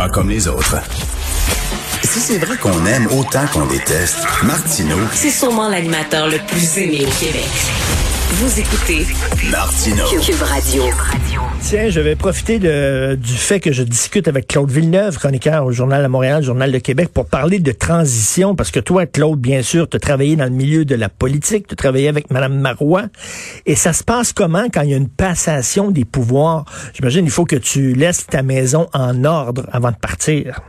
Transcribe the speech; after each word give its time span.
Pas 0.00 0.08
comme 0.08 0.30
les 0.30 0.48
autres. 0.48 0.78
Si 2.02 2.20
c'est 2.20 2.38
vrai 2.38 2.56
qu'on 2.56 2.86
aime 2.86 3.06
autant 3.08 3.46
qu'on 3.52 3.66
déteste, 3.66 4.16
Martineau, 4.44 4.96
C'est 5.12 5.28
sûrement 5.28 5.68
l'animateur 5.68 6.26
le 6.26 6.38
plus 6.38 6.78
aimé 6.78 7.04
au 7.06 7.22
Québec. 7.22 8.09
Vous 8.32 8.60
écoutez 8.60 9.06
Martineau. 9.50 10.04
Cube 10.20 10.42
Radio. 10.42 10.84
Tiens, 11.62 11.90
je 11.90 12.00
vais 12.00 12.14
profiter 12.16 12.58
de- 12.58 13.16
du 13.20 13.32
fait 13.34 13.60
que 13.60 13.72
je 13.72 13.82
discute 13.82 14.28
avec 14.28 14.46
Claude 14.46 14.70
Villeneuve, 14.70 15.18
chroniqueur 15.18 15.64
au 15.66 15.72
Journal 15.72 16.02
de 16.02 16.08
Montréal, 16.08 16.42
Journal 16.42 16.70
de 16.72 16.78
Québec, 16.78 17.08
pour 17.12 17.26
parler 17.26 17.58
de 17.58 17.72
transition, 17.72 18.54
parce 18.54 18.70
que 18.70 18.80
toi, 18.80 19.04
Claude, 19.06 19.38
bien 19.40 19.62
sûr, 19.62 19.88
tu 19.88 19.96
as 19.96 20.00
travaillé 20.00 20.36
dans 20.36 20.44
le 20.44 20.50
milieu 20.50 20.84
de 20.84 20.94
la 20.94 21.08
politique, 21.08 21.66
tu 21.66 21.72
as 21.74 21.76
travaillé 21.76 22.08
avec 22.08 22.30
Mme 22.30 22.58
Marois, 22.58 23.04
et 23.66 23.74
ça 23.74 23.92
se 23.92 24.04
passe 24.04 24.32
comment 24.32 24.66
quand 24.72 24.82
il 24.82 24.90
y 24.90 24.94
a 24.94 24.98
une 24.98 25.08
passation 25.08 25.90
des 25.90 26.04
pouvoirs? 26.04 26.64
J'imagine, 26.94 27.24
il 27.24 27.30
faut 27.30 27.44
que 27.44 27.56
tu 27.56 27.92
laisses 27.94 28.26
ta 28.26 28.42
maison 28.42 28.88
en 28.94 29.24
ordre 29.24 29.66
avant 29.72 29.90
de 29.90 29.96
partir. 29.96 30.60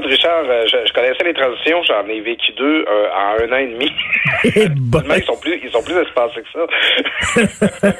Écoute, 0.00 0.12
Richard, 0.12 0.44
euh, 0.48 0.64
je, 0.66 0.78
je 0.86 0.92
connaissais 0.94 1.24
les 1.24 1.34
transitions, 1.34 1.82
j'en 1.82 2.06
ai 2.06 2.20
vécu 2.20 2.52
deux 2.52 2.86
euh, 2.88 3.08
en 3.12 3.36
un 3.42 3.52
an 3.52 3.58
et 3.58 3.66
demi. 3.66 3.92
Eh 4.42 4.66
ils 5.18 5.24
sont 5.24 5.38
plus, 5.38 5.60
ils 5.62 5.70
sont 5.70 5.82
plus 5.82 5.98
espacés 6.00 6.40
que 6.40 6.48
ça. 6.54 6.64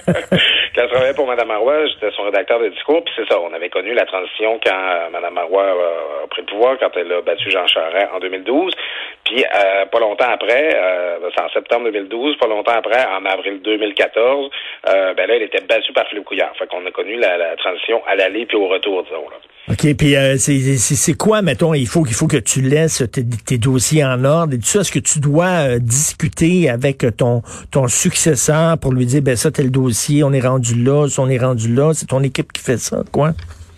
quand 0.75 0.83
je 0.83 0.91
travaillais 0.91 1.13
pour 1.13 1.27
Mme 1.27 1.49
Marois, 1.49 1.87
j'étais 1.89 2.11
son 2.17 2.23
rédacteur 2.23 2.59
de 2.59 2.69
discours, 2.69 3.05
puis 3.05 3.13
c'est 3.17 3.29
ça, 3.29 3.39
on 3.39 3.53
avait 3.53 3.69
connu 3.69 3.93
la 3.93 4.07
transition 4.07 4.59
quand 4.65 4.73
euh, 4.73 5.11
Mme 5.13 5.35
Marois 5.35 5.67
a 6.25 6.27
pris 6.29 6.41
le 6.41 6.47
pouvoir, 6.47 6.79
quand 6.79 6.91
elle 6.97 7.13
a 7.13 7.21
battu 7.21 7.51
Jean 7.51 7.67
Charest 7.67 8.09
en 8.15 8.19
2012. 8.21 8.73
Puis 9.25 9.45
euh, 9.45 9.85
pas 9.85 10.01
longtemps 10.01 10.31
après, 10.33 10.75
euh, 10.75 11.19
c'est 11.35 11.43
en 11.43 11.51
septembre 11.51 11.85
2012, 11.85 12.39
pas 12.39 12.47
longtemps 12.47 12.79
après, 12.79 13.05
en 13.05 13.27
avril 13.27 13.61
2014, 13.61 14.51
euh, 14.89 15.13
ben 15.13 15.29
là, 15.29 15.37
elle 15.37 15.43
était 15.43 15.61
battue 15.61 15.93
par 15.93 16.09
Philippe 16.09 16.25
Couillard. 16.25 16.57
Fait 16.57 16.67
qu'on 16.67 16.87
a 16.87 16.91
connu 16.91 17.17
la, 17.17 17.37
la 17.37 17.57
transition 17.57 18.03
à 18.07 18.17
l'aller 18.17 18.47
puis 18.47 18.57
au 18.57 18.69
retour, 18.69 19.03
disons. 19.03 19.29
Là. 19.29 19.37
OK, 19.69 19.95
puis 19.97 20.17
euh, 20.17 20.37
c'est 20.37 21.15
quoi, 21.15 21.43
mettons, 21.43 21.75
il 21.75 21.87
faut 21.87 22.03
qu'il 22.03 22.15
faut 22.15 22.27
que 22.27 22.39
tu 22.39 22.61
laisses 22.61 23.05
tes, 23.13 23.25
tes 23.25 23.59
dossiers 23.59 24.05
en 24.05 24.25
ordre? 24.25 24.55
Et 24.55 24.59
tout 24.59 24.65
ça. 24.65 24.81
Est-ce 24.81 24.91
que 24.91 24.99
tu 24.99 25.21
dois 25.21 25.47
euh, 25.47 25.79
discuter 25.79 26.69
avec 26.69 27.05
ton 27.17 27.43
ton 27.71 27.87
successeur 27.87 28.79
pour 28.79 28.93
lui 28.93 29.07
dire, 29.07 29.23
ben 29.23 29.37
ça, 29.37 29.51
tel 29.51 29.71
dossier, 29.71 30.25
on 30.25 30.33
est 30.33 30.41
rendu 30.41 30.83
là, 30.83 31.07
on 31.19 31.29
est 31.29 31.39
rendu 31.39 31.73
là, 31.73 31.93
c'est 31.95 32.07
ton 32.07 32.23
équipe 32.23 32.53
qui 32.53 32.63
fait 32.63 32.79
ça, 32.79 33.03
quoi? 33.13 33.33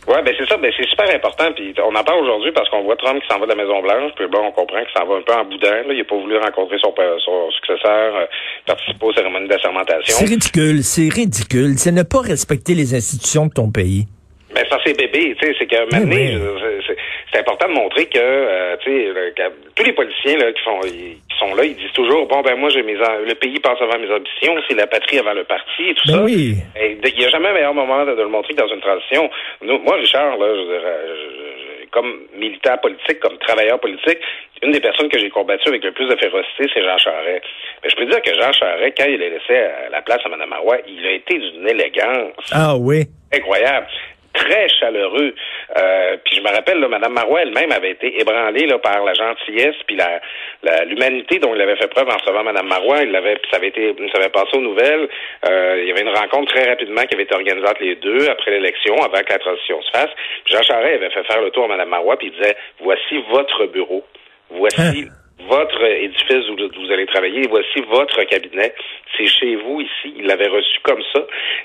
Ouais, 0.08 0.20
ben 0.22 0.34
c'est 0.36 0.48
ça, 0.48 0.56
ben 0.56 0.72
c'est 0.77 0.89
super 0.89 1.08
important. 1.14 1.52
Puis 1.55 1.74
on 1.78 1.94
en 1.94 2.02
parle 2.02 2.24
aujourd'hui 2.24 2.50
parce 2.52 2.69
qu'on 2.70 2.83
voit 2.83 2.96
Trump 2.96 3.22
qui 3.22 3.28
s'en 3.28 3.39
va 3.39 3.46
de 3.46 3.50
la 3.50 3.56
Maison 3.56 3.80
Blanche. 3.83 4.12
Puis 4.17 4.27
bon, 4.27 4.41
on 4.48 4.52
comprend 4.52 4.80
qu'il 4.83 4.92
s'en 4.98 5.06
va 5.06 5.17
un 5.17 5.22
peu 5.22 5.33
en 5.33 5.44
boudin. 5.44 5.86
Là. 5.86 5.92
Il 5.92 6.00
a 6.00 6.05
pas 6.05 6.17
voulu 6.17 6.36
rencontrer 6.39 6.77
son, 6.83 6.92
son 7.24 7.50
successeur, 7.52 8.17
euh, 8.17 8.27
participer 8.67 9.06
aux 9.06 9.12
cérémonies 9.12 9.48
d'assermentation. 9.48 10.17
C'est 10.19 10.27
ridicule, 10.27 10.83
c'est 10.83 11.08
ridicule. 11.08 11.78
C'est 11.78 11.92
ne 11.92 12.02
pas 12.02 12.20
respecter 12.20 12.74
les 12.74 12.94
institutions 12.94 13.46
de 13.46 13.52
ton 13.52 13.70
pays. 13.70 14.06
Ben 14.55 14.64
ça 14.69 14.78
c'est 14.84 14.97
bébé, 14.97 15.34
tu 15.41 15.47
sais, 15.47 15.55
c'est 15.58 15.67
que 15.67 15.77
maintenant, 15.95 16.14
oui. 16.14 16.33
je- 16.33 16.83
c'est- 16.86 17.39
important 17.39 17.69
de 17.69 17.72
montrer 17.75 18.06
que, 18.06 18.19
euh, 18.19 18.77
tu 18.84 18.91
sais, 18.91 19.33
que 19.34 19.42
tous 19.75 19.84
les 19.84 19.92
policiers 19.95 20.36
là 20.36 20.53
qui 20.53 20.62
font, 20.62 20.81
ils- 20.84 21.17
qui 21.17 21.39
sont 21.39 21.55
là, 21.55 21.64
ils 21.64 21.75
disent 21.75 21.92
toujours, 21.92 22.27
bon 22.27 22.41
ben 22.42 22.55
moi 22.56 22.69
j'ai 22.70 22.83
mes, 22.83 22.95
le 22.95 23.34
pays 23.34 23.58
passe 23.61 23.80
avant 23.80 23.98
mes 23.98 24.11
ambitions, 24.12 24.55
c'est 24.68 24.74
la 24.77 24.86
patrie 24.86 25.18
avant 25.18 25.33
le 25.33 25.45
parti 25.45 25.89
et 25.89 25.95
tout 25.95 26.02
Ben 26.08 26.14
ça. 26.14 26.23
oui. 26.23 26.55
Et 26.79 26.96
Il 27.05 27.18
n'y 27.18 27.24
a 27.24 27.29
jamais 27.30 27.48
un 27.48 27.55
meilleur 27.55 27.74
moment 27.74 28.05
de, 28.05 28.14
de 28.14 28.23
le 28.23 28.29
montrer 28.29 28.55
que 28.55 28.61
dans 28.61 28.68
une 28.73 28.80
transition. 28.80 29.29
Nous, 29.62 29.79
moi, 29.79 29.96
Richard, 29.96 30.36
là, 30.39 30.46
je, 30.55 30.61
je- 30.61 31.83
je- 31.83 31.86
comme 31.91 32.20
militant 32.36 32.77
politique, 32.79 33.20
comme 33.20 33.36
travailleur 33.39 33.79
politique, 33.80 34.18
une 34.62 34.70
des 34.73 34.80
personnes 34.80 35.08
que 35.08 35.18
j'ai 35.18 35.29
combattu 35.30 35.68
avec 35.68 35.83
le 35.85 35.92
plus 35.92 36.07
de 36.08 36.17
férocité, 36.17 36.64
c'est 36.73 36.83
Jean 36.83 36.96
Charest. 36.98 37.42
Mais 37.83 37.91
je 37.91 37.96
peux 37.96 38.07
dire 38.07 38.23
que 38.23 38.33
Jean 38.35 38.52
Charest, 38.52 38.95
quand 38.96 39.05
il 39.08 39.23
a 39.23 39.29
laissé 39.29 39.68
la 39.91 40.01
place 40.02 40.20
à 40.24 40.29
Mme 40.29 40.48
Marois, 40.48 40.79
il 40.86 41.05
a 41.07 41.11
été 41.12 41.39
d'une 41.39 41.68
élégance 41.68 42.33
Ah 42.52 42.77
oui. 42.79 43.05
incroyable. 43.35 43.86
Très 44.34 44.66
chaleureux. 44.68 45.34
Euh, 45.76 46.16
puis 46.24 46.36
je 46.36 46.40
me 46.40 46.48
rappelle, 46.48 46.80
là, 46.80 46.88
Mme 46.88 47.12
Marois 47.12 47.42
elle-même 47.42 47.70
avait 47.70 47.90
été 47.90 48.18
ébranlée 48.20 48.66
là, 48.66 48.78
par 48.78 49.04
la 49.04 49.12
gentillesse 49.12 49.76
puis 49.86 49.94
la 49.96 50.20
la- 50.62 50.84
l'humanité 50.84 51.38
dont 51.38 51.54
il 51.54 51.60
avait 51.60 51.76
fait 51.76 51.88
preuve 51.88 52.08
en 52.08 52.16
recevant 52.16 52.42
Mme 52.44 52.66
Marois. 52.66 53.02
Il 53.02 53.10
l'avait, 53.12 53.34
puis 53.36 53.50
ça 53.50 53.58
avait 53.58 53.68
été, 53.68 53.94
ça 54.12 54.18
avait 54.18 54.30
passé 54.30 54.56
aux 54.56 54.60
nouvelles. 54.60 55.08
Euh, 55.48 55.80
il 55.82 55.88
y 55.88 55.90
avait 55.90 56.02
une 56.02 56.16
rencontre 56.16 56.54
très 56.54 56.68
rapidement 56.68 57.02
qui 57.02 57.14
avait 57.14 57.24
été 57.24 57.34
organisée 57.34 57.66
entre 57.68 57.82
les 57.82 57.96
deux 57.96 58.28
après 58.30 58.52
l'élection, 58.52 58.94
avant 59.02 59.22
que 59.22 59.32
la 59.32 59.38
transition 59.38 59.82
se 59.82 59.90
fasse. 59.90 60.10
Puis 60.44 60.54
Jean 60.54 60.62
Charest 60.62 60.96
avait 61.02 61.10
fait 61.10 61.24
faire 61.24 61.40
le 61.42 61.50
tour 61.50 61.64
à 61.64 61.68
Mme 61.68 61.88
Marois 61.90 62.16
puis 62.16 62.28
il 62.28 62.32
disait 62.40 62.56
voici 62.80 63.22
votre 63.30 63.66
bureau, 63.66 64.02
voici 64.50 65.08
votre 65.48 65.83
édifice 65.85 66.48
où 66.51 66.57
vous 66.57 66.92
allez 66.92 67.07
travailler, 67.07 67.42
voici 67.48 67.80
votre 67.89 68.23
cabinet. 68.25 68.73
C'est 69.17 69.27
chez 69.27 69.57
vous 69.57 69.80
ici. 69.80 70.14
Il 70.17 70.27
l'avait 70.27 70.48
reçu 70.48 70.79
comme 70.83 71.03
ça. 71.13 71.20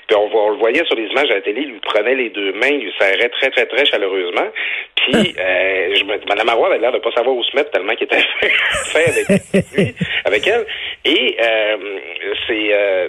Puis 0.06 0.16
on, 0.16 0.50
le 0.50 0.56
voyait 0.56 0.84
sur 0.84 0.96
les 0.96 1.06
images 1.06 1.30
à 1.30 1.34
la 1.34 1.40
télé, 1.40 1.62
il 1.62 1.70
lui 1.70 1.80
prenait 1.80 2.14
les 2.14 2.28
deux 2.30 2.52
mains, 2.52 2.68
il 2.68 2.84
lui 2.84 2.92
serrait 2.98 3.28
très, 3.30 3.50
très, 3.50 3.66
très 3.66 3.84
chaleureusement. 3.86 4.48
Puis 4.96 5.14
euh, 5.38 5.94
je 5.94 6.04
me, 6.04 6.18
Mme 6.28 6.46
Marois 6.46 6.68
avait 6.68 6.78
l'air 6.78 6.92
de 6.92 6.98
pas 6.98 7.10
savoir 7.12 7.34
où 7.34 7.42
se 7.44 7.56
mettre 7.56 7.70
tellement 7.70 7.94
qu'il 7.94 8.04
était 8.04 8.18
fait 8.92 9.08
avec 9.08 9.28
lui, 9.76 9.94
avec 10.24 10.46
elle. 10.46 10.66
Et 11.04 11.36
euh, 11.40 11.76
c'est 12.46 12.72
euh, 12.72 13.08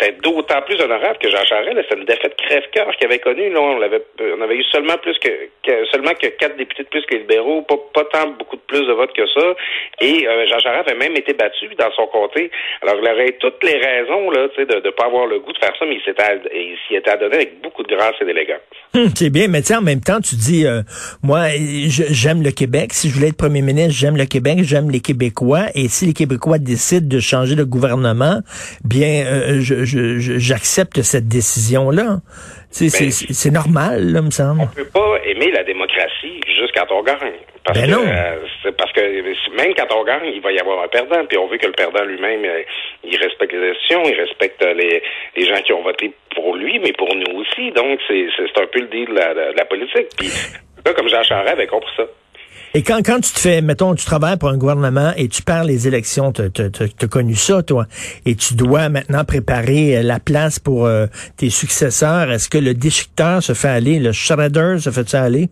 c'est- 0.00 0.20
d'autant 0.22 0.62
plus 0.62 0.80
honorable 0.80 1.18
que 1.18 1.30
Jean 1.30 1.44
Charest, 1.44 1.76
c'est 1.88 1.96
une 1.96 2.04
défaite 2.04 2.36
crève-cœur 2.36 2.90
qu'il 2.96 3.06
avait 3.06 3.18
connue. 3.20 3.54
On 3.56 3.78
l'avait 3.78 4.02
on 4.36 4.40
avait 4.40 4.56
eu 4.56 4.64
seulement 4.64 4.96
plus 4.98 5.16
que, 5.18 5.28
que- 5.62 5.84
seulement 5.92 6.12
que 6.20 6.26
quatre 6.26 6.56
députés 6.56 6.82
de 6.82 6.88
plus 6.88 7.02
que 7.06 7.14
les 7.14 7.20
libéraux, 7.20 7.62
pas, 7.62 7.76
pas 7.94 8.04
tant 8.04 8.28
beaucoup 8.30 8.56
de 8.56 8.62
plus 8.62 8.86
de 8.86 8.92
votes 8.92 9.12
que 9.12 9.26
ça. 9.28 9.54
Et 10.02 10.26
euh, 10.26 10.46
Jean 10.48 10.58
Charest 10.60 10.88
avait 10.88 10.98
même 10.98 11.16
été 11.16 11.34
battu 11.34 11.66
dans 11.78 11.90
son 11.94 12.06
comté. 12.06 12.50
Alors, 12.82 12.96
il 13.02 13.08
aurait 13.10 13.36
toutes 13.40 13.62
les 13.62 13.76
raisons 13.78 14.30
là, 14.30 14.48
tu 14.54 14.60
sais, 14.60 14.66
de 14.66 14.76
ne 14.76 14.90
pas 14.90 15.06
avoir 15.06 15.26
le 15.26 15.40
goût 15.40 15.52
de 15.52 15.58
faire 15.58 15.72
ça, 15.78 15.84
mais 15.86 15.96
il 15.96 16.76
s'y 16.86 16.94
était 16.94 17.10
adonné 17.10 17.34
avec 17.36 17.60
beaucoup 17.62 17.82
de 17.82 17.94
grâce 17.94 18.14
et 18.20 18.24
d'élégance. 18.24 18.60
Hum, 18.92 19.06
c'est 19.14 19.30
bien, 19.30 19.46
mais 19.46 19.60
en 19.72 19.82
même 19.82 20.00
temps, 20.00 20.18
tu 20.20 20.34
dis, 20.34 20.66
euh, 20.66 20.82
moi, 21.22 21.42
j'aime 21.86 22.42
le 22.42 22.50
Québec. 22.50 22.92
Si 22.92 23.08
je 23.08 23.14
voulais 23.14 23.28
être 23.28 23.36
premier 23.36 23.62
ministre, 23.62 23.92
j'aime 23.96 24.16
le 24.16 24.24
Québec, 24.24 24.58
j'aime 24.62 24.90
les 24.90 24.98
Québécois. 24.98 25.66
Et 25.76 25.86
si 25.86 26.06
les 26.06 26.12
Québécois 26.12 26.58
décident 26.58 27.06
de 27.06 27.20
changer 27.20 27.54
de 27.54 27.62
gouvernement, 27.62 28.40
bien, 28.84 29.24
euh, 29.26 29.60
je- 29.60 29.84
je- 29.84 30.18
je- 30.18 30.38
j'accepte 30.38 31.02
cette 31.02 31.28
décision-là. 31.28 32.18
Ben, 32.80 32.88
c'est- 32.90 33.50
normal, 33.50 34.12
là, 34.12 34.22
me 34.22 34.30
semble. 34.30 34.62
On 34.62 34.66
peut 34.66 34.84
pas 34.92 35.18
aimer 35.24 35.52
la 35.52 35.62
démocratie 35.62 36.40
juste 36.48 36.72
quand 36.74 36.86
on 36.90 37.04
gagne. 37.04 37.34
Parce 37.64 37.78
Ben 37.78 37.86
que, 37.86 37.90
non. 37.92 38.02
euh, 38.06 38.38
c'est 38.44 38.49
parce 38.76 38.92
que 38.92 39.00
même 39.56 39.74
quand 39.74 39.94
on 39.94 40.04
gagne, 40.04 40.30
il 40.34 40.40
va 40.40 40.52
y 40.52 40.58
avoir 40.58 40.82
un 40.82 40.88
perdant. 40.88 41.24
Puis 41.26 41.38
on 41.38 41.48
veut 41.48 41.58
que 41.58 41.66
le 41.66 41.72
perdant 41.72 42.04
lui-même, 42.04 42.44
euh, 42.44 42.62
il 43.04 43.16
respecte 43.16 43.52
les 43.52 43.70
institutions, 43.70 44.02
il 44.04 44.14
respecte 44.14 44.62
les, 44.62 45.02
les 45.36 45.46
gens 45.46 45.60
qui 45.62 45.72
ont 45.72 45.82
voté 45.82 46.12
pour 46.34 46.56
lui, 46.56 46.78
mais 46.78 46.92
pour 46.92 47.14
nous 47.14 47.40
aussi. 47.40 47.72
Donc 47.72 48.00
c'est 48.06 48.26
c'est 48.36 48.60
un 48.60 48.66
peu 48.66 48.80
le 48.80 48.88
deal 48.88 49.06
de 49.08 49.14
la, 49.14 49.34
de 49.34 49.56
la 49.56 49.64
politique. 49.64 50.08
Puis 50.16 50.28
là, 50.84 50.92
comme 50.94 51.08
Jean 51.08 51.22
Charest 51.22 51.52
avait 51.52 51.66
compris 51.66 51.92
ça. 51.96 52.04
Et 52.72 52.82
quand, 52.82 53.00
quand 53.04 53.16
tu 53.16 53.32
te 53.32 53.40
fais, 53.40 53.62
mettons, 53.62 53.96
tu 53.96 54.04
travailles 54.04 54.36
pour 54.36 54.48
un 54.48 54.56
gouvernement 54.56 55.12
et 55.16 55.26
tu 55.26 55.42
perds 55.42 55.64
les 55.64 55.88
élections, 55.88 56.32
tu 56.32 56.42
as 56.42 57.08
connu 57.08 57.34
ça, 57.34 57.64
toi, 57.64 57.86
et 58.24 58.36
tu 58.36 58.54
dois 58.54 58.88
maintenant 58.88 59.24
préparer 59.24 59.96
euh, 59.96 60.02
la 60.04 60.20
place 60.20 60.60
pour 60.60 60.86
euh, 60.86 61.06
tes 61.36 61.50
successeurs. 61.50 62.30
Est-ce 62.30 62.48
que 62.48 62.58
le 62.58 62.74
déchiqueteur 62.74 63.42
se 63.42 63.54
fait 63.54 63.68
aller, 63.68 63.98
le 63.98 64.12
shredder 64.12 64.76
se 64.78 64.90
fait 64.90 65.08
ça 65.08 65.22
aller? 65.22 65.48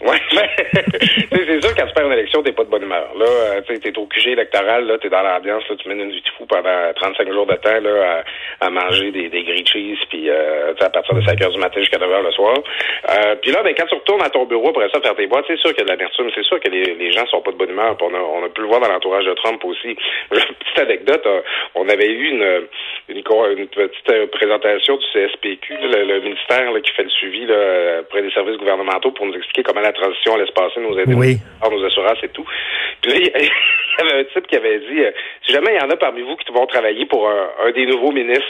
Ouais, 0.00 0.20
mais 0.32 1.44
c'est 1.46 1.60
sûr 1.62 1.74
quand 1.74 1.86
tu 1.86 1.94
perds 1.94 2.06
une 2.06 2.12
élection, 2.12 2.42
t'es 2.42 2.52
pas 2.52 2.64
de 2.64 2.70
bonne 2.70 2.82
humeur. 2.82 3.08
Là, 3.16 3.26
euh, 3.26 3.60
tu 3.66 3.78
t'es 3.78 3.96
au 3.98 4.06
QG 4.06 4.28
électoral, 4.28 4.86
là, 4.86 4.98
t'es 4.98 5.08
dans 5.08 5.22
l'ambiance, 5.22 5.62
là, 5.68 5.76
tu 5.76 5.88
mènes 5.88 6.00
une 6.00 6.10
vie 6.10 6.20
de 6.20 6.28
fou 6.36 6.46
pendant 6.46 6.92
35 6.94 7.32
jours 7.32 7.46
de 7.46 7.54
temps, 7.54 7.80
là, 7.80 8.24
à, 8.60 8.70
manger 8.70 9.10
des, 9.10 9.28
des 9.28 9.42
grilled 9.42 9.68
cheese, 9.68 9.98
puis 10.08 10.28
euh, 10.30 10.72
tu 10.74 10.78
sais, 10.78 10.84
à 10.84 10.90
partir 10.90 11.14
de 11.14 11.22
5 11.22 11.40
heures 11.42 11.50
du 11.50 11.58
matin 11.58 11.80
jusqu'à 11.80 11.98
9 11.98 12.10
heures 12.10 12.22
le 12.22 12.32
soir. 12.32 12.54
Euh, 13.10 13.34
puis 13.42 13.50
là, 13.50 13.62
ben, 13.62 13.74
quand 13.76 13.86
tu 13.86 13.94
retournes 13.94 14.22
à 14.22 14.30
ton 14.30 14.44
bureau 14.44 14.68
après 14.70 14.88
ça 14.92 15.00
faire 15.00 15.14
tes 15.14 15.26
boîtes, 15.26 15.44
c'est 15.46 15.58
sûr 15.58 15.70
qu'il 15.70 15.80
y 15.80 15.82
a 15.82 15.84
de 15.84 15.90
l'amertume, 15.90 16.30
c'est 16.34 16.44
sûr 16.44 16.60
que 16.60 16.68
les, 16.70 16.94
les 16.94 17.12
gens 17.12 17.26
sont 17.26 17.40
pas 17.40 17.52
de 17.52 17.56
bonne 17.56 17.70
humeur. 17.70 17.96
On 18.00 18.14
a, 18.14 18.18
on 18.18 18.44
a 18.44 18.48
pu 18.48 18.60
le 18.62 18.66
voir 18.66 18.80
dans 18.80 18.88
l'entourage 18.88 19.24
de 19.24 19.34
Trump 19.34 19.62
aussi. 19.64 19.96
Petite 20.30 20.78
anecdote, 20.78 21.22
euh, 21.26 21.40
on 21.74 21.88
avait 21.88 22.10
eu 22.10 22.28
une, 22.30 22.66
une, 23.08 23.22
une 23.58 23.68
petite 23.68 24.10
euh, 24.10 24.26
présentation 24.28 24.96
du 24.96 25.04
CSPQ, 25.12 25.74
le, 25.82 26.04
le 26.04 26.20
ministère 26.20 26.70
là, 26.72 26.80
qui 26.80 26.90
fait 26.92 27.04
le 27.04 27.10
suivi 27.10 27.46
là, 27.46 28.00
auprès 28.00 28.22
des 28.22 28.30
services 28.30 28.56
gouvernementaux 28.56 29.10
pour 29.12 29.26
nous 29.26 29.34
expliquer 29.34 29.62
comment 29.62 29.80
la 29.80 29.92
transition 29.92 30.34
allait 30.34 30.46
se 30.46 30.52
passer, 30.52 30.80
nos 30.80 30.98
aider, 30.98 31.14
Oui. 31.14 31.36
nos 31.70 31.84
assurances 31.84 32.22
et 32.22 32.28
tout. 32.28 32.44
Puis 33.02 33.12
là, 33.12 33.40
il 33.98 34.04
y 34.04 34.10
avait 34.10 34.20
un 34.20 34.24
type 34.24 34.46
qui 34.46 34.56
avait 34.56 34.78
dit, 34.78 35.00
euh, 35.00 35.10
si 35.46 35.52
jamais 35.52 35.74
il 35.74 35.80
y 35.80 35.84
en 35.84 35.90
a 35.90 35.96
parmi 35.96 36.22
vous 36.22 36.36
qui 36.36 36.52
vont 36.52 36.66
travailler 36.66 37.06
pour 37.06 37.28
un, 37.28 37.50
un 37.66 37.70
des 37.72 37.86
nouveaux 37.86 38.12
ministres, 38.12 38.44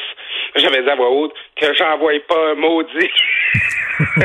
j'avais 0.57 0.83
dit 0.83 0.91
à 0.91 0.95
voix 0.95 1.11
haute, 1.11 1.35
que 1.57 1.75
j'envoie 1.75 2.13
pas 2.29 2.51
un 2.51 2.55
maudit. 2.55 3.11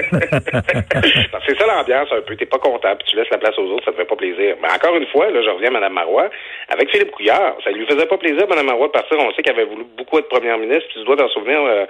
c'est 1.46 1.58
ça 1.58 1.66
l'ambiance 1.68 2.10
un 2.12 2.22
peu. 2.22 2.36
T'es 2.36 2.46
pas 2.46 2.58
content, 2.58 2.96
puis 2.96 3.08
tu 3.08 3.16
laisses 3.16 3.30
la 3.30 3.38
place 3.38 3.58
aux 3.58 3.68
autres, 3.72 3.86
ça 3.86 3.92
te 3.92 3.98
fait 3.98 4.06
pas 4.06 4.16
plaisir. 4.16 4.56
Mais 4.62 4.70
encore 4.70 4.96
une 4.96 5.08
fois, 5.08 5.30
là, 5.30 5.42
je 5.44 5.50
reviens 5.50 5.70
à 5.70 5.74
Mme 5.74 5.94
Marois, 5.94 6.30
avec 6.70 6.90
Philippe 6.92 7.12
Couillard, 7.12 7.56
ça 7.64 7.72
lui 7.72 7.86
faisait 7.86 8.06
pas 8.06 8.18
plaisir, 8.18 8.48
Mme 8.48 8.66
Marois, 8.66 8.88
de 8.88 8.92
partir. 8.94 9.18
On 9.20 9.32
sait 9.34 9.42
qu'elle 9.42 9.56
avait 9.56 9.66
voulu 9.66 9.86
beaucoup 9.98 10.20
être 10.20 10.30
première 10.30 10.58
ministre, 10.58 10.86
puis 10.90 11.00
tu 11.00 11.06
dois 11.06 11.18
t'en 11.18 11.30
souvenir, 11.30 11.60
euh, 11.62 11.86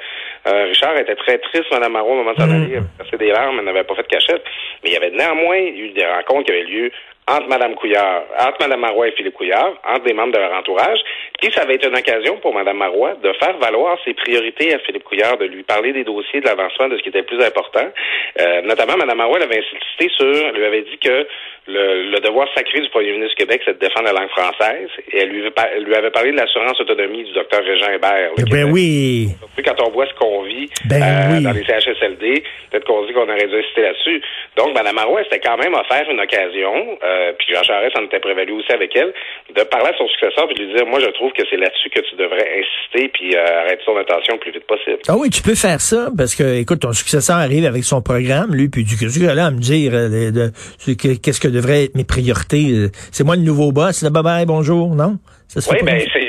euh, 0.48 0.64
Richard 0.66 0.98
était 0.98 1.16
très 1.16 1.38
triste, 1.38 1.72
Mme 1.72 1.94
Marois, 1.94 2.14
au 2.14 2.18
moment 2.18 2.34
de 2.34 2.40
s'en 2.40 2.50
aller, 2.50 2.76
elle 2.76 2.84
versé 2.98 3.18
des 3.18 3.32
larmes, 3.32 3.60
elle 3.60 3.66
n'avait 3.66 3.84
pas 3.84 3.96
fait 3.96 4.04
de 4.04 4.08
cachette. 4.08 4.44
Mais 4.84 4.92
il 4.92 4.94
y 4.94 4.98
avait 4.98 5.12
néanmoins 5.12 5.58
eu 5.58 5.90
des 5.90 6.06
rencontres 6.06 6.46
qui 6.46 6.52
avaient 6.52 6.64
lieu 6.64 6.92
entre 7.30 7.48
Mme 7.48 7.76
Couillard, 7.76 8.24
entre 8.40 8.58
Mme 8.62 8.80
Marois 8.80 9.08
et 9.08 9.12
Philippe 9.12 9.36
Couillard, 9.36 9.74
entre 9.88 10.04
des 10.04 10.14
membres 10.14 10.34
de 10.34 10.40
leur 10.40 10.54
entourage. 10.54 11.00
Puis 11.42 11.52
ça 11.54 11.62
avait 11.62 11.76
été 11.76 11.88
une 11.88 11.98
occasion 11.98 12.38
pour 12.38 12.54
Mme 12.54 12.78
Marois 12.78 13.16
de 13.24 13.32
faire 13.34 13.58
valoir 13.58 13.98
ses 14.04 14.14
priorités 14.14 14.74
à 14.74 14.80
Philippe 14.80 15.04
Couillard, 15.04 15.38
de 15.38 15.46
lui 15.46 15.64
parler 15.64 15.94
des 15.94 16.04
dossiers, 16.04 16.42
de 16.42 16.46
l'avancement, 16.46 16.90
de 16.90 16.98
ce 16.98 17.04
qui 17.04 17.10
était 17.10 17.20
le 17.20 17.26
plus 17.26 17.44
important. 17.44 17.88
Euh, 18.40 18.62
notamment, 18.64 18.98
Mme 18.98 19.18
Marois 19.18 19.42
avait 19.42 19.60
insisté 19.60 20.10
sur, 20.16 20.52
lui 20.54 20.66
avait 20.66 20.82
dit 20.82 20.98
que 20.98 21.28
le, 21.68 22.12
le, 22.12 22.20
devoir 22.20 22.48
sacré 22.56 22.82
du 22.82 22.90
premier 22.90 23.12
ministre 23.12 23.36
du 23.38 23.46
Québec, 23.46 23.62
c'est 23.64 23.74
de 23.74 23.80
défendre 23.80 24.08
la 24.08 24.20
langue 24.20 24.30
française. 24.30 24.90
Et 25.12 25.20
elle 25.20 25.30
lui, 25.30 25.44
elle 25.76 25.84
lui 25.84 25.96
avait 25.96 26.12
parlé 26.12 26.32
de 26.32 26.38
l'assurance 26.38 26.80
autonomie 26.82 27.24
du 27.24 27.34
docteur 27.34 27.64
Régent 27.64 27.92
Hébert. 27.92 28.32
Eh 28.38 28.44
ben 28.50 28.72
oui. 28.72 29.30
Quand 29.64 29.76
voit 29.76 29.78
ce 29.78 29.79
qu'on 30.30 30.44
vit 30.44 30.70
ben 30.86 31.02
euh, 31.02 31.34
oui. 31.34 31.44
dans 31.44 31.52
les 31.52 31.64
CHSLD, 31.64 32.44
peut-être 32.70 32.86
qu'on 32.86 33.06
dit 33.06 33.14
qu'on 33.14 33.24
aurait 33.24 33.48
dû 33.48 33.58
insister 33.58 33.81
là-dessus. 33.81 34.22
Donc, 34.58 34.74
Mme 34.74 34.96
Marois, 34.96 35.22
c'était 35.24 35.40
quand 35.40 35.58
même 35.58 35.74
offert 35.74 36.06
une 36.10 36.20
occasion, 36.20 36.98
euh, 37.04 37.34
puis 37.38 37.54
Jean 37.54 37.64
Charest 37.64 37.98
en 37.98 38.06
était 38.06 38.20
prévalu 38.20 38.54
aussi 38.54 38.72
avec 38.72 38.96
elle, 38.96 39.14
de 39.56 39.64
parler 39.64 39.90
à 39.90 39.98
son 39.98 40.08
successeur 40.08 40.48
puis 40.48 40.56
de 40.56 40.64
lui 40.64 40.74
dire, 40.74 40.86
moi, 40.86 41.00
je 41.00 41.10
trouve 41.12 41.31
que 41.34 41.44
c'est 41.50 41.58
là-dessus 41.58 41.90
que 41.90 42.02
tu 42.02 42.16
devrais 42.16 42.48
insister 42.62 43.10
puis 43.10 43.36
euh, 43.36 43.62
arrêter 43.62 43.81
son 43.86 43.98
attention 43.98 44.34
le 44.36 44.40
plus 44.40 44.52
vite 44.52 44.68
possible. 44.68 45.00
Ah 45.08 45.16
oui, 45.18 45.30
tu 45.30 45.42
peux 45.42 45.56
faire 45.56 45.81
ça 45.81 46.10
parce 46.16 46.36
que, 46.36 46.60
écoute, 46.62 46.81
ton 46.81 46.94
successeur 46.94 47.38
arrive 47.38 47.66
avec 47.66 47.84
son 47.84 48.02
programme, 48.02 48.54
lui, 48.54 48.70
puis 48.70 48.84
du 48.84 48.96
coup, 48.96 49.06
là 49.20 49.46
à 49.46 49.52
me 49.52 49.60
dire 49.60 49.92
qu'est-ce 51.22 51.40
que 51.40 51.48
devraient 51.48 51.86
être 51.86 51.96
mes 51.96 52.04
priorités. 52.04 52.90
C'est 53.12 53.24
moi 53.24 53.36
le 53.36 53.42
nouveau 53.42 53.72
boss. 53.72 54.04
Là, 54.04 54.10
bye 54.10 54.24
bye, 54.24 54.46
bonjour, 54.46 54.96
non? 54.96 55.18
Ça 55.48 55.60
oui, 55.72 55.80
ben 55.84 56.00
c'est 56.14 56.29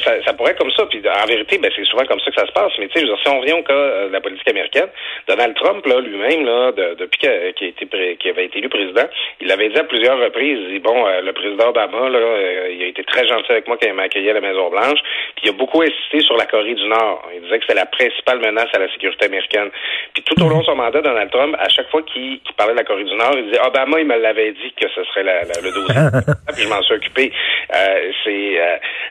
ça, 0.00 0.22
ça, 0.24 0.32
pourrait 0.32 0.52
être 0.52 0.58
comme 0.58 0.70
ça. 0.72 0.86
Puis 0.86 1.02
en 1.06 1.26
vérité, 1.26 1.58
ben 1.58 1.70
c'est 1.74 1.84
souvent 1.84 2.04
comme 2.04 2.20
ça 2.20 2.30
que 2.30 2.40
ça 2.40 2.46
se 2.46 2.52
passe. 2.52 2.72
Mais 2.78 2.88
tu 2.88 3.00
sais, 3.00 3.06
si 3.06 3.28
on 3.28 3.40
revient 3.40 3.52
au 3.52 3.62
cas 3.62 3.72
euh, 3.72 4.08
de 4.08 4.12
la 4.12 4.20
politique 4.20 4.48
américaine, 4.48 4.88
Donald 5.28 5.54
Trump 5.56 5.84
là 5.86 6.00
lui-même 6.00 6.44
là, 6.44 6.72
de, 6.72 6.94
depuis 6.98 7.18
qu'il 7.18 7.28
a 7.28 7.46
été 7.46 7.74
qui 8.18 8.28
avait 8.28 8.46
été 8.46 8.58
élu 8.58 8.68
président, 8.68 9.08
il 9.40 9.50
avait 9.50 9.68
dit 9.68 9.78
à 9.78 9.84
plusieurs 9.84 10.18
reprises, 10.18 10.58
il 10.68 10.74
dit, 10.74 10.78
bon, 10.78 11.06
euh, 11.06 11.20
le 11.20 11.32
président 11.32 11.68
Obama 11.68 12.08
là, 12.08 12.18
euh, 12.18 12.68
il 12.72 12.82
a 12.82 12.86
été 12.86 13.04
très 13.04 13.26
gentil 13.26 13.50
avec 13.52 13.66
moi 13.66 13.76
quand 13.80 13.88
il 13.88 13.94
m'a 13.94 14.02
accueilli 14.02 14.30
à 14.30 14.34
la 14.34 14.40
Maison 14.40 14.70
Blanche. 14.70 15.00
Puis 15.36 15.44
il 15.44 15.48
a 15.50 15.52
beaucoup 15.52 15.82
insisté 15.82 16.20
sur 16.20 16.36
la 16.36 16.46
Corée 16.46 16.74
du 16.74 16.86
Nord. 16.88 17.28
Il 17.34 17.42
disait 17.42 17.58
que 17.58 17.64
c'était 17.64 17.78
la 17.78 17.86
principale 17.86 18.40
menace 18.40 18.68
à 18.72 18.78
la 18.78 18.90
sécurité 18.92 19.26
américaine. 19.26 19.70
Puis 20.14 20.22
tout 20.22 20.42
au 20.42 20.48
long 20.48 20.60
de 20.60 20.64
son 20.64 20.76
mandat, 20.76 21.00
Donald 21.00 21.30
Trump, 21.30 21.56
à 21.58 21.68
chaque 21.68 21.88
fois 21.90 22.02
qu'il 22.02 22.40
parlait 22.56 22.72
de 22.72 22.78
la 22.78 22.84
Corée 22.84 23.04
du 23.04 23.14
Nord, 23.14 23.34
il 23.36 23.46
disait 23.46 23.60
Obama, 23.64 24.00
il 24.00 24.06
me 24.06 24.18
l'avait 24.18 24.52
dit 24.52 24.72
que 24.80 24.88
ce 24.94 25.04
serait 25.04 25.22
la, 25.22 25.42
la, 25.42 25.60
le 25.62 25.72
dossier. 25.72 25.94
puis 26.54 26.62
je 26.64 26.68
m'en 26.68 26.82
suis 26.82 26.94
occupé. 26.94 27.32
Euh, 27.74 28.12
c'est 28.24 28.60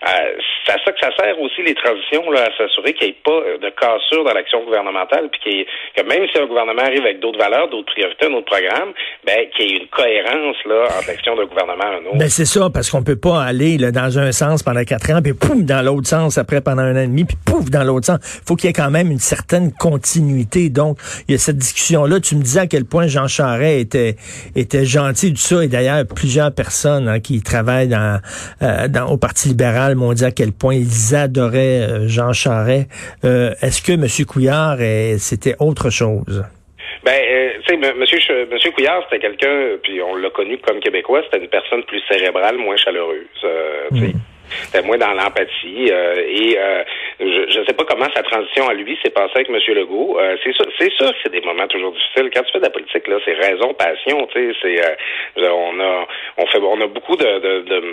c'est 0.01 0.71
à 0.71 0.77
ça 0.85 0.91
que 0.91 0.99
ça 0.99 1.09
sert 1.17 1.39
aussi 1.39 1.61
les 1.63 1.75
transitions, 1.75 2.29
là, 2.31 2.47
à 2.47 2.57
s'assurer 2.57 2.93
qu'il 2.93 3.07
n'y 3.07 3.13
ait 3.13 3.21
pas 3.23 3.41
de 3.61 3.69
cassure 3.71 4.23
dans 4.23 4.33
l'action 4.33 4.63
gouvernementale, 4.63 5.29
puis 5.29 5.65
que 5.95 6.01
même 6.03 6.25
si 6.31 6.39
un 6.39 6.45
gouvernement 6.45 6.81
arrive 6.81 7.03
avec 7.03 7.19
d'autres 7.19 7.39
valeurs, 7.39 7.69
d'autres 7.69 7.91
priorités, 7.91 8.27
un 8.27 8.33
autre 8.33 8.45
programme, 8.45 8.93
ben, 9.25 9.47
qu'il 9.55 9.71
y 9.71 9.73
ait 9.73 9.77
une 9.79 9.87
cohérence 9.87 10.55
là, 10.65 10.85
entre 10.97 11.07
l'action 11.07 11.35
d'un 11.35 11.45
gouvernement 11.45 11.83
et 11.83 11.95
un 11.95 12.09
autre. 12.09 12.17
Ben, 12.17 12.29
c'est 12.29 12.45
ça, 12.45 12.69
parce 12.73 12.89
qu'on 12.89 13.03
peut 13.03 13.19
pas 13.19 13.43
aller 13.43 13.77
là, 13.77 13.91
dans 13.91 14.19
un 14.19 14.31
sens 14.31 14.63
pendant 14.63 14.83
quatre 14.83 15.11
ans, 15.11 15.21
puis 15.21 15.33
pouf, 15.33 15.63
dans 15.63 15.83
l'autre 15.83 16.07
sens 16.07 16.37
après 16.37 16.61
pendant 16.61 16.83
un 16.83 16.95
an 16.95 17.03
et 17.03 17.07
demi, 17.07 17.25
puis 17.25 17.37
pouf, 17.45 17.69
dans 17.69 17.83
l'autre 17.83 18.05
sens. 18.05 18.19
faut 18.45 18.55
qu'il 18.55 18.67
y 18.67 18.69
ait 18.69 18.73
quand 18.73 18.91
même 18.91 19.11
une 19.11 19.19
certaine 19.19 19.71
continuité. 19.73 20.69
Donc, 20.69 20.97
il 21.27 21.33
y 21.33 21.35
a 21.35 21.37
cette 21.37 21.57
discussion-là. 21.57 22.19
Tu 22.19 22.35
me 22.35 22.41
disais 22.41 22.61
à 22.61 22.67
quel 22.67 22.85
point 22.85 23.07
Jean 23.07 23.27
Charest 23.27 23.79
était, 23.79 24.15
était 24.55 24.85
gentil, 24.85 25.33
tout 25.33 25.39
ça, 25.39 25.63
et 25.63 25.67
d'ailleurs, 25.67 26.03
plusieurs 26.05 26.53
personnes 26.53 27.07
hein, 27.07 27.19
qui 27.19 27.41
travaillent 27.41 27.93
euh, 27.93 28.87
dans, 28.87 29.07
au 29.07 29.17
Parti 29.17 29.49
libéral 29.49 29.95
m'ont 29.99 30.13
dit 30.13 30.25
à 30.25 30.31
quel 30.31 30.51
point 30.51 30.75
ils 30.75 31.15
adoraient 31.15 31.81
euh, 31.81 32.07
Jean 32.07 32.33
Charest. 32.33 32.87
Euh, 33.23 33.51
Est-ce 33.61 33.81
que 33.81 33.93
M. 33.93 34.05
Couillard, 34.25 34.77
c'était 35.19 35.55
autre 35.59 35.89
chose? 35.89 36.43
Ben, 37.03 37.11
euh, 37.13 37.49
tu 37.65 37.75
sais, 37.75 37.93
monsieur, 37.93 38.19
monsieur 38.51 38.71
Couillard, 38.71 39.03
c'était 39.03 39.19
quelqu'un, 39.19 39.77
puis 39.83 40.01
on 40.01 40.15
l'a 40.15 40.29
connu 40.31 40.57
comme 40.57 40.79
québécois, 40.79 41.21
c'était 41.25 41.43
une 41.43 41.49
personne 41.49 41.83
plus 41.83 42.01
cérébrale, 42.09 42.57
moins 42.57 42.75
chaleureuse. 42.75 43.27
Euh, 43.43 43.87
mmh. 43.91 44.11
C'était 44.49 44.81
moins 44.81 44.97
dans 44.97 45.13
l'empathie. 45.13 45.91
Euh, 45.91 46.15
et 46.27 46.57
euh, 46.57 46.83
je 47.19 47.59
ne 47.59 47.65
sais 47.65 47.73
pas 47.73 47.85
comment 47.85 48.07
sa 48.13 48.23
transition 48.23 48.67
à 48.67 48.73
lui 48.73 48.97
s'est 49.03 49.11
passée 49.11 49.31
avec 49.35 49.49
M. 49.49 49.57
Legault. 49.75 50.17
Euh, 50.19 50.35
c'est 50.43 50.53
sûr, 50.53 50.65
c'est 50.77 50.91
sûr 50.93 51.11
que 51.11 51.17
c'est 51.23 51.31
des 51.31 51.41
moments 51.41 51.67
toujours 51.67 51.91
difficiles. 51.91 52.29
Quand 52.33 52.43
tu 52.43 52.51
fais 52.53 52.59
de 52.59 52.63
la 52.63 52.69
politique, 52.69 53.07
là, 53.07 53.17
c'est 53.25 53.33
raison, 53.33 53.73
passion. 53.73 54.27
Tu 54.33 54.53
sais, 54.53 54.59
c'est 54.61 55.49
on 55.49 55.79
a 55.79 56.07
on 56.37 56.45
fait 56.47 56.59
on 56.59 56.81
a 56.81 56.87
beaucoup 56.87 57.15
de, 57.15 57.25
de, 57.25 57.61
de, 57.61 57.83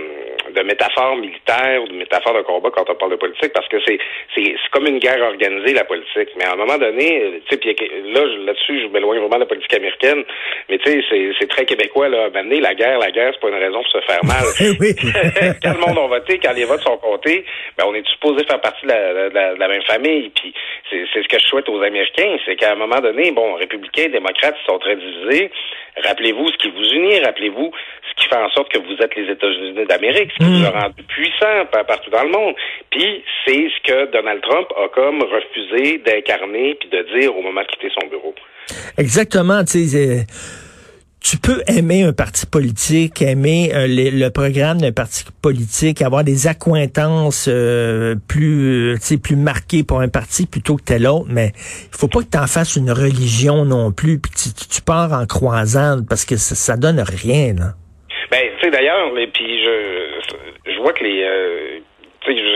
de 0.57 0.63
métaphores 0.63 1.17
militaires 1.17 1.83
ou 1.83 1.89
de 1.89 1.95
métaphores 1.95 2.35
de 2.35 2.43
combat 2.43 2.71
quand 2.75 2.89
on 2.89 2.95
parle 2.95 3.13
de 3.13 3.17
politique 3.17 3.53
parce 3.53 3.69
que 3.69 3.77
c'est 3.87 3.99
c'est 4.35 4.55
comme 4.73 4.87
une 4.87 4.99
guerre 4.99 5.23
organisée 5.23 5.75
la 5.75 5.85
politique. 5.85 6.31
Mais 6.37 6.45
à 6.45 6.53
un 6.53 6.57
moment 6.57 6.79
donné, 6.79 7.43
tu 7.49 7.57
sais, 7.57 7.77
là 8.05 8.25
là-dessus, 8.47 8.83
je 8.83 8.87
m'éloigne 8.89 9.21
vraiment 9.21 9.37
de 9.37 9.41
la 9.41 9.47
politique 9.47 9.75
américaine. 9.75 10.25
Mais 10.69 10.79
tu 10.79 10.91
sais, 10.91 11.05
c'est 11.09 11.31
c'est 11.39 11.49
très 11.49 11.65
québécois 11.65 12.09
là. 12.09 12.31
Maintenant, 12.33 12.59
la 12.61 12.75
guerre, 12.75 12.99
la 12.99 13.11
guerre, 13.11 13.33
c'est 13.35 13.41
pas 13.41 13.49
une 13.49 13.63
raison 13.63 13.83
pour 13.83 13.93
se 13.93 14.01
faire 14.07 14.25
mal. 14.25 14.45
quand 15.63 15.75
le 15.75 15.87
monde 15.87 15.99
a 15.99 16.07
voté, 16.07 16.39
quand 16.39 16.55
les 16.55 16.65
votes 16.65 16.83
sont 16.83 16.97
comptés, 16.97 17.45
ben 17.77 17.85
on 17.87 17.95
est 17.95 18.07
supposé 18.09 18.45
faire 18.47 18.61
partie 18.61 18.87
de 18.87 18.93
la, 18.93 19.29
de 19.29 19.35
la, 19.35 19.55
de 19.55 19.61
la 19.61 19.69
même 19.69 19.83
famille. 19.83 20.31
Puis 20.35 20.55
c'est 20.91 21.23
ce 21.23 21.29
que 21.29 21.39
je 21.39 21.47
souhaite 21.47 21.69
aux 21.69 21.83
Américains, 21.83 22.37
c'est 22.45 22.57
qu'à 22.57 22.73
un 22.73 22.77
moment 22.77 23.01
donné, 23.01 23.31
bon, 23.33 23.55
républicains, 23.55 24.09
démocrates 24.09 24.57
sont 24.67 24.79
très 24.79 24.97
divisés. 24.97 25.51
Rappelez-vous 26.05 26.49
ce 26.49 26.57
qui 26.59 26.71
vous 26.71 26.85
unit, 26.85 27.21
rappelez-vous 27.21 27.73
ce 28.09 28.23
qui 28.23 28.29
fait 28.29 28.37
en 28.37 28.51
sorte 28.51 28.71
que 28.71 28.79
vous 28.79 28.97
êtes 29.01 29.15
les 29.17 29.31
États-Unis 29.33 29.87
d'Amérique, 29.87 30.31
ce 30.39 30.45
qui 30.45 30.46
vous 30.47 30.65
a 30.65 30.71
rendu 30.71 31.03
puissant 31.05 31.67
partout 31.87 32.11
dans 32.11 32.23
le 32.23 32.31
monde. 32.31 32.55
Puis 32.91 33.25
c'est 33.45 33.69
ce 33.69 33.83
que 33.83 34.13
Donald 34.13 34.43
Trump 34.43 34.69
a 34.77 34.89
comme 34.89 35.23
refusé 35.23 35.99
d'incarner 35.99 36.75
puis 36.75 36.89
de 36.89 37.19
dire 37.19 37.37
au 37.37 37.43
moment 37.43 37.63
de 37.63 37.67
quitter 37.67 37.91
son 38.01 38.07
bureau. 38.09 38.35
Exactement, 38.99 39.65
tu 39.65 39.85
sais 39.87 40.27
tu 41.29 41.39
peux 41.39 41.61
aimer 41.67 42.05
un 42.05 42.13
parti 42.13 42.47
politique, 42.47 43.21
aimer 43.21 43.73
euh, 43.75 43.87
le, 43.89 44.29
programme 44.29 44.81
d'un 44.81 44.93
parti 44.93 45.25
politique, 45.43 46.01
avoir 46.01 46.23
des 46.23 46.47
accointances 46.47 47.49
euh, 47.49 48.15
plus, 48.29 48.95
euh, 48.95 49.17
plus 49.21 49.35
marquées 49.35 49.83
pour 49.83 50.01
un 50.01 50.09
parti 50.09 50.47
plutôt 50.47 50.77
que 50.77 50.85
tel 50.85 51.07
autre, 51.09 51.27
mais 51.29 51.51
il 51.57 51.99
faut 51.99 52.07
pas 52.07 52.21
que 52.21 52.31
tu 52.31 52.39
en 52.39 52.47
fasses 52.47 52.77
une 52.77 52.93
religion 52.93 53.65
non 53.65 53.91
plus, 53.91 54.21
puis 54.21 54.31
tu, 54.31 54.51
tu, 54.71 54.83
pars 54.83 55.13
en 55.13 55.27
croisade 55.27 56.07
parce 56.09 56.25
que 56.25 56.37
ça, 56.37 56.55
ça 56.55 56.77
donne 56.77 57.01
rien. 57.01 57.55
Là. 57.55 57.75
Ben, 58.31 58.43
tu 58.59 58.65
sais 58.65 58.71
d'ailleurs, 58.71 59.11
puis 59.33 59.65
je 59.65 59.96
vois 60.87 60.93
que 60.93 61.05
les 61.05 61.83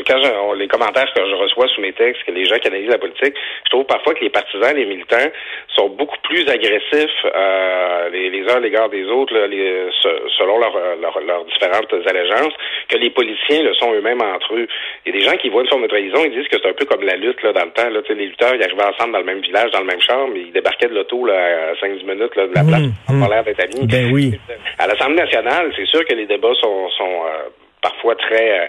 quand 0.07 0.55
les 0.55 0.69
commentaires 0.69 1.13
que 1.15 1.21
je 1.21 1.35
reçois 1.35 1.69
sous 1.69 1.81
mes 1.81 1.93
textes, 1.93 2.25
que 2.25 2.33
les 2.33 2.45
gens 2.45 2.57
qui 2.59 2.69
analysent 2.69 2.91
la 2.91 2.99
politique, 2.99 3.35
je 3.65 3.71
trouve 3.71 3.85
parfois 3.85 4.15
que 4.15 4.21
les 4.21 4.31
partisans, 4.31 4.75
les 4.75 4.87
militants, 4.87 5.31
sont 5.77 5.89
beaucoup 5.91 6.19
plus 6.23 6.49
agressifs 6.49 7.11
euh, 7.25 8.09
les, 8.11 8.31
les, 8.31 8.51
uns 8.51 8.57
à 8.57 8.61
l'égard 8.61 8.89
des 8.89 9.05
autres, 9.05 9.35
là, 9.35 9.47
les, 9.47 9.89
selon 10.39 10.59
leurs 10.59 11.45
différentes 11.45 11.93
allégeances, 12.07 12.53
que 12.89 12.97
les 12.97 13.11
politiciens 13.11 13.63
le 13.63 13.75
sont 13.75 13.93
eux-mêmes 13.93 14.23
entre 14.23 14.55
eux. 14.55 14.67
Il 15.07 15.15
y 15.15 15.17
a 15.17 15.21
des 15.21 15.25
gens 15.25 15.37
qui 15.37 15.49
voient 15.49 15.63
une 15.63 15.69
forme 15.69 15.83
de 15.83 15.89
trahison, 15.89 16.25
ils 16.25 16.33
disent 16.33 16.49
que 16.49 16.57
c'est 16.61 16.69
un 16.69 16.75
peu 16.75 16.85
comme 16.85 17.03
la 17.03 17.17
lutte 17.17 17.43
là, 17.43 17.53
dans 17.53 17.65
le 17.65 17.71
temps. 17.71 17.89
Là, 17.89 18.01
les 18.09 18.27
lutteurs, 18.27 18.55
ils 18.55 18.63
arrivaient 18.63 18.85
ensemble 18.85 19.13
dans 19.13 19.21
le 19.21 19.25
même 19.25 19.41
village, 19.41 19.71
dans 19.71 19.81
le 19.81 19.87
même 19.87 20.01
char, 20.01 20.27
mais 20.29 20.41
ils 20.41 20.53
débarquaient 20.53 20.89
de 20.89 20.95
l'auto 20.95 21.27
à 21.29 21.75
5-10 21.75 22.07
minutes 22.07 22.37
là, 22.37 22.47
de 22.47 22.55
la 22.55 22.65
place 22.65 22.83
pour 23.07 23.15
mmh, 23.15 23.31
l'air 23.31 23.45
d'être 23.45 23.61
amis. 23.61 23.87
Ben 23.87 24.13
oui. 24.13 24.33
À 24.79 24.87
l'Assemblée 24.87 25.23
nationale, 25.23 25.73
c'est 25.77 25.87
sûr 25.87 26.05
que 26.05 26.15
les 26.15 26.27
débats 26.27 26.55
sont, 26.61 26.89
sont 26.91 27.25
euh, 27.27 27.49
parfois 27.83 28.15
très... 28.17 28.61
Euh, 28.61 28.67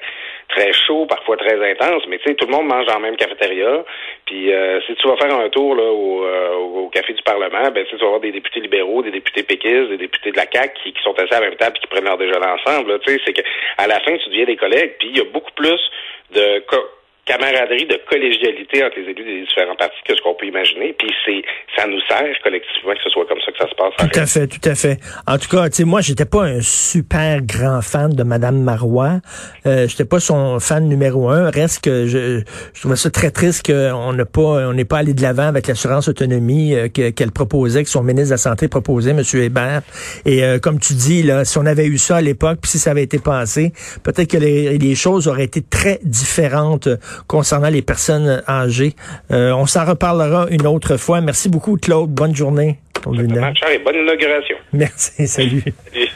très 0.52 0.74
chaud, 0.74 1.06
parfois 1.06 1.38
très 1.38 1.58
intense, 1.72 2.04
mais 2.08 2.18
tu 2.20 2.30
sais, 2.30 2.36
tout 2.36 2.46
le 2.46 2.54
monde 2.54 2.68
mange 2.68 2.86
la 2.86 3.00
même 3.00 3.16
cafétéria. 3.16 3.84
Puis 4.26 4.54
euh, 4.54 4.80
si 4.82 4.94
tu 4.96 5.08
vas 5.08 5.18
faire 5.18 5.36
un 5.36 5.50
tour 5.50 5.76
là, 5.76 5.84
au, 5.84 6.26
euh, 6.26 6.56
au 6.56 6.90
café 6.90 7.14
du 7.14 7.24
Parlement, 7.24 7.72
ben 7.72 7.86
tu 7.86 7.96
vas 7.96 8.06
avoir 8.06 8.20
des 8.20 8.32
députés 8.32 8.60
libéraux, 8.60 9.02
des 9.02 9.12
députés 9.12 9.44
péquistes, 9.44 9.90
des 9.90 9.98
députés 9.98 10.32
de 10.32 10.38
la 10.38 10.46
CAQ 10.52 10.74
qui, 10.84 10.94
qui 10.94 11.04
sont 11.04 11.18
assis 11.18 11.34
à 11.34 11.40
la 11.40 11.50
même 11.50 11.58
table 11.58 11.78
et 11.78 11.80
qui 11.80 11.88
prennent 11.88 12.06
leur 12.06 12.18
déjeuner 12.18 12.46
ensemble. 12.46 13.00
Tu 13.00 13.14
sais, 13.14 13.22
c'est 13.26 13.34
que 13.34 13.42
à 13.78 13.88
la 13.88 14.00
fin, 14.02 14.16
tu 14.18 14.30
deviens 14.30 14.46
des 14.46 14.58
collègues, 14.58 14.96
puis 15.00 15.10
il 15.10 15.18
y 15.18 15.22
a 15.22 15.26
beaucoup 15.26 15.52
plus 15.56 15.80
de 16.32 16.60
camaraderie, 17.26 17.86
de 17.86 18.00
collégialité 18.10 18.84
entre 18.84 19.00
les 19.00 19.12
élus 19.12 19.24
des 19.24 19.42
différents 19.42 19.76
partis 19.76 19.98
que 20.08 20.16
ce 20.16 20.22
qu'on 20.22 20.34
peut 20.34 20.48
imaginer. 20.48 20.94
Puis 20.98 21.10
c'est 21.26 21.42
ça 21.76 21.88
nous 21.88 22.02
sert 22.08 22.36
collectivement 22.44 22.94
que 22.94 23.04
ce 23.04 23.10
soit 23.10 23.26
comme 23.26 23.40
ça 23.46 23.52
que 23.52 23.58
ça 23.58 23.70
se 23.70 23.76
passe. 23.76 23.94
Tout 23.98 24.20
à 24.20 24.26
fait, 24.26 24.48
tout 24.48 24.70
à 24.70 24.76
fait. 24.76 25.00
En 25.28 25.38
tout 25.38 25.48
cas, 25.50 25.70
tu 25.70 25.78
sais, 25.78 25.84
moi, 25.84 26.02
j'étais 26.02 26.26
pas 26.26 26.44
un 26.44 26.62
super 26.62 27.42
grand 27.42 27.82
fan 27.82 28.14
de 28.14 28.24
Madame 28.24 28.62
Marois. 28.62 29.20
Euh, 29.66 29.88
j'étais 29.88 30.06
pas 30.06 30.20
son 30.20 30.60
fan 30.60 30.88
numéro 30.88 31.30
un. 31.30 31.50
Reste 31.50 31.84
que 31.84 32.08
je, 32.08 32.42
je 32.74 32.80
trouvais 32.80 32.96
ça 32.96 33.10
très 33.12 33.32
triste 33.32 33.66
qu'on 33.66 34.14
n'a 34.14 34.26
pas, 34.26 34.42
on 34.42 34.74
n'est 34.74 34.86
pas 34.86 34.98
allé 34.98 35.14
de 35.14 35.22
l'avant 35.22 35.48
avec 35.48 35.68
l'assurance 35.68 36.08
autonomie 36.08 36.74
euh, 36.74 36.88
qu'elle 36.90 37.32
proposait, 37.32 37.84
que 37.84 37.90
son 37.90 38.04
ministre 38.04 38.30
de 38.30 38.34
la 38.34 38.38
Santé 38.38 38.68
proposait, 38.68 39.12
M. 39.12 39.22
Hébert. 39.34 39.82
Et 40.26 40.44
euh, 40.44 40.60
comme 40.60 40.80
tu 40.80 40.94
dis, 40.94 41.24
là, 41.24 41.46
si 41.46 41.58
on 41.58 41.66
avait 41.66 41.86
eu 41.86 41.98
ça 41.98 42.18
à 42.18 42.22
l'époque, 42.22 42.60
puis 42.62 42.72
si 42.72 42.80
ça 42.80 42.92
avait 42.92 43.04
été 43.04 43.20
passé, 43.20 43.74
peut-être 44.04 44.32
que 44.32 44.38
les, 44.38 44.78
les 44.78 44.96
choses 44.96 45.28
auraient 45.28 45.44
été 45.44 45.62
très 45.62 46.00
différentes 46.04 46.90
concernant 47.28 47.70
les 47.70 47.82
personnes 47.82 48.44
âgées. 48.48 48.96
Euh, 49.32 49.52
on 49.52 49.66
s'en 49.66 49.86
reparlera 49.86 50.48
une 50.50 50.68
autre 50.68 50.98
fois. 50.98 51.22
Merci 51.22 51.50
beaucoup, 51.50 51.78
Claude. 51.78 52.10
Bonne 52.10 52.36
journée. 52.36 52.80
Bonne 53.04 53.16
inauguration. 53.96 54.56
Merci. 54.74 55.28
Salut. 55.28 55.64
salut. 55.94 56.08